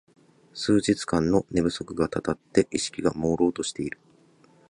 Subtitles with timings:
[0.55, 3.99] 数日間の寝不足がたたって意識がもうろうとしている